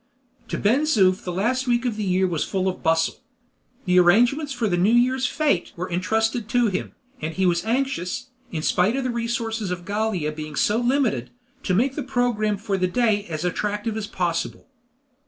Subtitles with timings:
[0.47, 3.17] To Ben Zoof the last week of the year was full of bustle.
[3.85, 8.31] The arrangements for the New Year fete were entrusted to him, and he was anxious,
[8.51, 11.29] in spite of the resources of Gallia being so limited,
[11.61, 14.67] to make the program for the great day as attractive as possible.